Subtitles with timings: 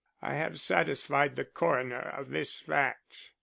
[0.23, 3.13] I have satisfied the coroner of this fact.